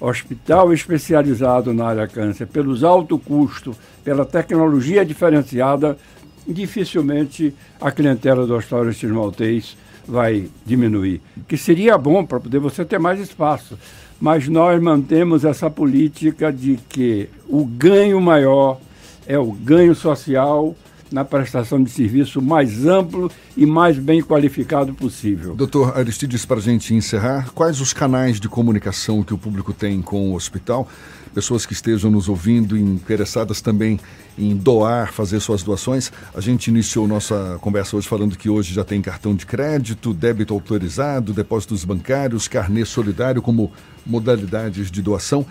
hospital 0.00 0.72
especializado 0.72 1.74
na 1.74 1.86
área 1.86 2.06
câncer, 2.08 2.46
pelos 2.46 2.84
alto 2.84 3.18
custo, 3.18 3.76
pela 4.04 4.24
tecnologia 4.24 5.04
diferenciada, 5.04 5.98
dificilmente 6.46 7.54
a 7.80 7.90
clientela 7.90 8.46
do 8.46 8.54
Aristides 8.54 9.10
Maltês 9.10 9.76
vai 10.06 10.48
diminuir. 10.66 11.20
Que 11.46 11.56
seria 11.56 11.96
bom 11.96 12.24
para 12.24 12.40
poder 12.40 12.58
você 12.58 12.84
ter 12.84 12.98
mais 12.98 13.20
espaço. 13.20 13.78
Mas 14.20 14.48
nós 14.48 14.80
mantemos 14.82 15.44
essa 15.44 15.70
política 15.70 16.52
de 16.52 16.78
que 16.88 17.28
o 17.48 17.64
ganho 17.64 18.20
maior 18.20 18.78
é 19.26 19.38
o 19.38 19.52
ganho 19.52 19.94
social 19.94 20.76
na 21.10 21.24
prestação 21.24 21.82
de 21.82 21.90
serviço 21.90 22.40
mais 22.40 22.86
amplo 22.86 23.30
e 23.56 23.66
mais 23.66 23.98
bem 23.98 24.22
qualificado 24.22 24.94
possível. 24.94 25.54
Doutor 25.54 25.96
Aristides, 25.96 26.44
para 26.44 26.58
a 26.58 26.62
gente 26.62 26.94
encerrar, 26.94 27.50
quais 27.52 27.80
os 27.80 27.92
canais 27.92 28.38
de 28.38 28.48
comunicação 28.48 29.22
que 29.22 29.34
o 29.34 29.38
público 29.38 29.72
tem 29.72 30.00
com 30.00 30.30
o 30.30 30.34
hospital? 30.34 30.88
Pessoas 31.34 31.64
que 31.64 31.72
estejam 31.72 32.10
nos 32.10 32.28
ouvindo 32.28 32.76
interessadas 32.76 33.60
também 33.60 34.00
em 34.36 34.56
doar, 34.56 35.12
fazer 35.12 35.38
suas 35.40 35.62
doações. 35.62 36.10
A 36.34 36.40
gente 36.40 36.68
iniciou 36.68 37.06
nossa 37.06 37.58
conversa 37.60 37.96
hoje 37.96 38.08
falando 38.08 38.36
que 38.36 38.48
hoje 38.48 38.74
já 38.74 38.84
tem 38.84 39.00
cartão 39.00 39.34
de 39.34 39.46
crédito, 39.46 40.12
débito 40.12 40.52
autorizado, 40.52 41.32
depósitos 41.32 41.84
bancários, 41.84 42.48
carnê 42.48 42.84
solidário 42.84 43.40
como 43.40 43.70
modalidades 44.04 44.90
de 44.90 45.00
doação. 45.00 45.46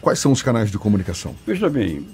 Quais 0.00 0.18
são 0.18 0.32
os 0.32 0.42
canais 0.42 0.70
de 0.70 0.78
comunicação? 0.78 1.34
Veja 1.46 1.70
bem, 1.70 2.04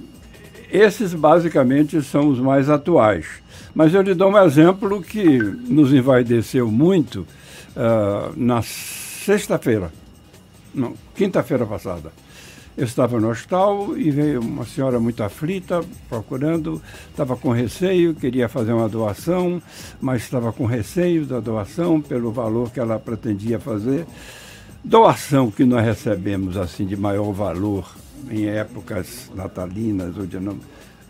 esses 0.70 1.14
basicamente 1.14 2.02
são 2.02 2.28
os 2.28 2.38
mais 2.38 2.68
atuais. 2.68 3.26
Mas 3.74 3.94
eu 3.94 4.02
lhe 4.02 4.14
dou 4.14 4.30
um 4.30 4.38
exemplo 4.38 5.02
que 5.02 5.38
nos 5.38 5.92
envaideceu 5.92 6.70
muito 6.70 7.26
uh, 7.74 8.32
na 8.36 8.62
sexta-feira, 8.62 9.90
quinta-feira 11.14 11.64
passada. 11.64 12.12
Eu 12.78 12.84
estava 12.84 13.18
no 13.18 13.28
hospital 13.28 13.98
e 13.98 14.08
veio 14.08 14.40
uma 14.40 14.64
senhora 14.64 15.00
muito 15.00 15.20
aflita, 15.24 15.84
procurando, 16.08 16.80
estava 17.10 17.36
com 17.36 17.50
receio, 17.50 18.14
queria 18.14 18.48
fazer 18.48 18.72
uma 18.72 18.88
doação, 18.88 19.60
mas 20.00 20.22
estava 20.22 20.52
com 20.52 20.64
receio 20.64 21.26
da 21.26 21.40
doação 21.40 22.00
pelo 22.00 22.30
valor 22.30 22.70
que 22.70 22.78
ela 22.78 22.96
pretendia 22.96 23.58
fazer. 23.58 24.06
Doação 24.84 25.50
que 25.50 25.64
nós 25.64 25.84
recebemos 25.84 26.56
assim 26.56 26.86
de 26.86 26.96
maior 26.96 27.32
valor 27.32 27.96
em 28.30 28.46
épocas 28.46 29.28
natalinas 29.34 30.16
ou 30.16 30.24
de 30.24 30.38
não, 30.38 30.56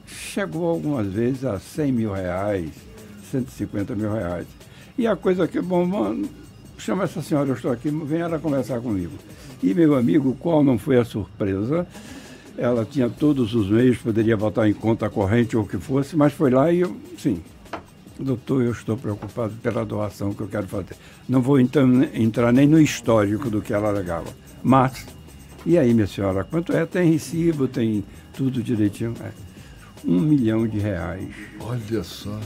chegou 0.06 0.70
algumas 0.70 1.06
vezes 1.08 1.44
a 1.44 1.60
100 1.60 1.92
mil 1.92 2.12
reais, 2.14 2.70
150 3.30 3.94
mil 3.94 4.10
reais. 4.10 4.46
E 4.96 5.06
a 5.06 5.14
coisa 5.14 5.46
que, 5.46 5.60
bom, 5.60 5.84
mano, 5.84 6.30
chama 6.78 7.04
essa 7.04 7.20
senhora, 7.22 7.48
eu 7.48 7.54
estou 7.54 7.70
aqui, 7.70 7.90
vem 7.90 8.20
ela 8.20 8.38
conversar 8.38 8.80
comigo. 8.80 9.12
E 9.62 9.74
meu 9.74 9.94
amigo, 9.94 10.36
qual 10.38 10.62
não 10.62 10.78
foi 10.78 10.98
a 10.98 11.04
surpresa? 11.04 11.86
Ela 12.56 12.84
tinha 12.84 13.08
todos 13.08 13.54
os 13.54 13.70
meios, 13.70 13.98
poderia 13.98 14.36
botar 14.36 14.68
em 14.68 14.72
conta 14.72 15.08
corrente 15.08 15.56
ou 15.56 15.62
o 15.62 15.66
que 15.66 15.78
fosse, 15.78 16.16
mas 16.16 16.32
foi 16.32 16.50
lá 16.50 16.72
e 16.72 16.80
eu, 16.80 16.96
sim, 17.16 17.40
doutor, 18.18 18.62
eu 18.62 18.72
estou 18.72 18.96
preocupado 18.96 19.54
pela 19.62 19.84
doação 19.84 20.32
que 20.32 20.40
eu 20.40 20.48
quero 20.48 20.66
fazer. 20.66 20.96
Não 21.28 21.40
vou 21.40 21.60
então 21.60 22.02
entrar 22.14 22.52
nem 22.52 22.66
no 22.66 22.80
histórico 22.80 23.48
do 23.48 23.62
que 23.62 23.72
ela 23.72 23.88
alegava. 23.88 24.28
Mas 24.62 25.06
e 25.66 25.76
aí, 25.76 25.92
minha 25.92 26.06
senhora, 26.06 26.44
quanto 26.44 26.72
é? 26.72 26.86
Tem 26.86 27.12
recibo, 27.12 27.68
tem 27.68 28.04
tudo 28.32 28.62
direitinho. 28.62 29.14
É. 29.20 29.30
Um 30.02 30.20
milhão 30.20 30.66
de 30.66 30.78
reais. 30.78 31.28
Olha 31.60 32.02
só. 32.02 32.40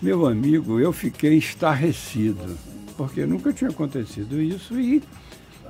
Meu 0.00 0.26
amigo, 0.26 0.78
eu 0.78 0.92
fiquei 0.92 1.36
estarrecido, 1.36 2.56
porque 2.96 3.26
nunca 3.26 3.52
tinha 3.52 3.70
acontecido 3.70 4.40
isso 4.40 4.78
e 4.78 5.02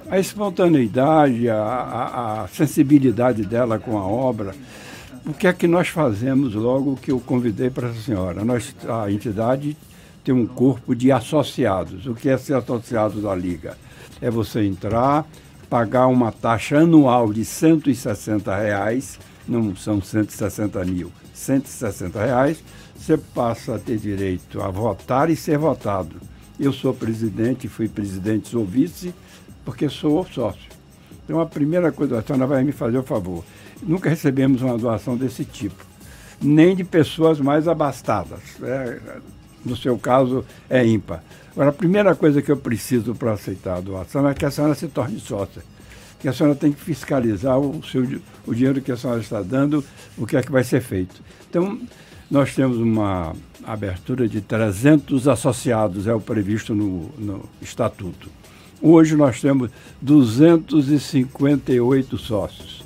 a 0.08 0.18
espontaneidade, 0.18 1.48
a, 1.48 1.56
a, 1.56 2.42
a 2.42 2.48
sensibilidade 2.48 3.44
dela 3.44 3.78
com 3.78 3.98
a 3.98 4.06
obra. 4.06 4.54
O 5.26 5.34
que 5.34 5.48
é 5.48 5.52
que 5.52 5.66
nós 5.66 5.88
fazemos 5.88 6.54
logo 6.54 6.96
que 6.96 7.10
eu 7.10 7.18
convidei 7.18 7.68
para 7.68 7.88
a 7.88 7.94
senhora? 7.94 8.44
Nós, 8.44 8.74
a 8.88 9.10
entidade 9.10 9.76
tem 10.22 10.32
um 10.32 10.46
corpo 10.46 10.94
de 10.94 11.10
associados. 11.10 12.06
O 12.06 12.14
que 12.14 12.28
é 12.28 12.38
ser 12.38 12.54
associado 12.54 13.20
da 13.20 13.34
Liga? 13.34 13.76
É 14.20 14.30
você 14.30 14.64
entrar, 14.64 15.26
pagar 15.68 16.06
uma 16.06 16.30
taxa 16.30 16.78
anual 16.78 17.32
de 17.32 17.44
160 17.44 18.56
reais, 18.56 19.18
não 19.48 19.74
são 19.74 20.00
160 20.00 20.84
mil, 20.84 21.10
160 21.34 22.24
reais, 22.24 22.62
você 22.96 23.18
passa 23.18 23.74
a 23.74 23.78
ter 23.78 23.98
direito 23.98 24.62
a 24.62 24.68
votar 24.68 25.28
e 25.28 25.36
ser 25.36 25.58
votado. 25.58 26.16
Eu 26.58 26.72
sou 26.72 26.94
presidente, 26.94 27.68
fui 27.68 27.88
presidente, 27.88 28.48
sou 28.48 28.64
vice, 28.64 29.14
porque 29.64 29.88
sou 29.88 30.24
sócio. 30.26 30.70
Então 31.24 31.40
a 31.40 31.46
primeira 31.46 31.92
coisa, 31.92 32.18
a 32.18 32.22
senhora 32.22 32.46
vai 32.46 32.64
me 32.64 32.72
fazer 32.72 32.98
o 32.98 33.02
favor. 33.02 33.44
Nunca 33.82 34.08
recebemos 34.08 34.62
uma 34.62 34.78
doação 34.78 35.16
desse 35.16 35.44
tipo, 35.44 35.84
nem 36.40 36.74
de 36.74 36.84
pessoas 36.84 37.40
mais 37.40 37.68
abastadas. 37.68 38.40
É, 38.62 38.98
no 39.64 39.76
seu 39.76 39.98
caso, 39.98 40.44
é 40.70 40.86
ímpar. 40.86 41.22
Agora, 41.52 41.70
a 41.70 41.72
primeira 41.72 42.14
coisa 42.14 42.40
que 42.40 42.50
eu 42.50 42.56
preciso 42.56 43.14
para 43.14 43.32
aceitar 43.32 43.78
a 43.78 43.80
doação 43.80 44.28
é 44.28 44.32
que 44.32 44.44
a 44.44 44.50
senhora 44.50 44.74
se 44.74 44.86
torne 44.88 45.18
sócia. 45.18 45.62
Que 46.20 46.28
a 46.28 46.32
senhora 46.32 46.54
tem 46.54 46.72
que 46.72 46.80
fiscalizar 46.80 47.58
o, 47.58 47.82
seu, 47.84 48.20
o 48.46 48.54
dinheiro 48.54 48.80
que 48.80 48.92
a 48.92 48.96
senhora 48.96 49.20
está 49.20 49.42
dando, 49.42 49.84
o 50.16 50.26
que 50.26 50.36
é 50.36 50.42
que 50.42 50.52
vai 50.52 50.62
ser 50.62 50.80
feito. 50.80 51.20
Então, 51.50 51.78
nós 52.30 52.54
temos 52.54 52.78
uma 52.78 53.34
abertura 53.64 54.28
de 54.28 54.40
300 54.40 55.26
associados, 55.28 56.06
é 56.06 56.14
o 56.14 56.20
previsto 56.20 56.72
no, 56.74 57.10
no 57.18 57.42
estatuto. 57.60 58.30
Hoje 58.80 59.16
nós 59.16 59.40
temos 59.40 59.70
258 60.00 62.16
sócios 62.18 62.85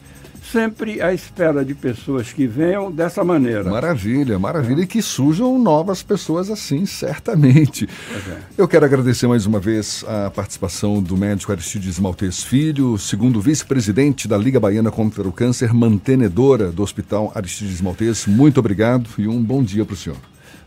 sempre 0.50 1.00
à 1.00 1.12
espera 1.12 1.64
de 1.64 1.74
pessoas 1.74 2.32
que 2.32 2.46
venham 2.46 2.90
dessa 2.90 3.22
maneira. 3.22 3.64
Maravilha, 3.64 4.38
maravilha. 4.38 4.80
É. 4.80 4.84
E 4.84 4.86
que 4.86 5.00
surjam 5.00 5.58
novas 5.58 6.02
pessoas 6.02 6.50
assim, 6.50 6.84
certamente. 6.86 7.88
É. 8.28 8.38
Eu 8.58 8.66
quero 8.66 8.84
agradecer 8.84 9.26
mais 9.26 9.46
uma 9.46 9.60
vez 9.60 10.04
a 10.06 10.30
participação 10.30 11.02
do 11.02 11.16
médico 11.16 11.52
Aristides 11.52 11.98
Maltês 11.98 12.42
Filho, 12.42 12.98
segundo 12.98 13.40
vice-presidente 13.40 14.26
da 14.26 14.36
Liga 14.36 14.58
Baiana 14.58 14.90
contra 14.90 15.26
o 15.26 15.32
Câncer, 15.32 15.72
mantenedora 15.72 16.70
do 16.70 16.82
Hospital 16.82 17.32
Aristides 17.34 17.80
Maltês. 17.80 18.26
Muito 18.26 18.58
obrigado 18.58 19.08
e 19.18 19.28
um 19.28 19.42
bom 19.42 19.62
dia 19.62 19.84
para 19.84 19.94
o 19.94 19.96
senhor. 19.96 20.18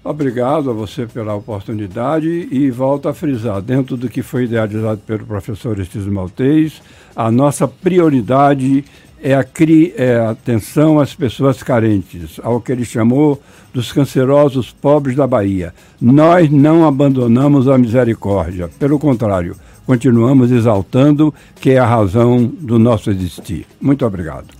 Obrigado 0.03 0.69
a 0.69 0.73
você 0.73 1.05
pela 1.05 1.33
oportunidade 1.33 2.49
e 2.51 2.69
volto 2.69 3.07
a 3.07 3.13
frisar, 3.13 3.61
dentro 3.61 3.95
do 3.95 4.09
que 4.09 4.21
foi 4.21 4.43
idealizado 4.43 4.99
pelo 5.07 5.25
professor 5.25 5.71
Aristides 5.71 6.07
Maltês, 6.07 6.81
a 7.15 7.31
nossa 7.31 7.69
prioridade 7.69 8.83
é 9.23 9.33
a, 9.33 9.43
cri, 9.43 9.93
é 9.95 10.17
atenção 10.17 10.99
às 10.99 11.15
pessoas 11.15 11.63
carentes, 11.63 12.41
ao 12.43 12.59
que 12.59 12.73
ele 12.73 12.83
chamou 12.83 13.41
dos 13.73 13.91
cancerosos 13.93 14.71
pobres 14.71 15.15
da 15.15 15.25
Bahia. 15.25 15.73
Nós 15.99 16.51
não 16.51 16.85
abandonamos 16.85 17.69
a 17.69 17.77
misericórdia, 17.77 18.69
pelo 18.77 18.99
contrário, 18.99 19.55
continuamos 19.85 20.51
exaltando 20.51 21.33
que 21.55 21.71
é 21.71 21.79
a 21.79 21.85
razão 21.85 22.45
do 22.45 22.77
nosso 22.77 23.09
existir. 23.09 23.65
Muito 23.81 24.05
obrigado. 24.05 24.53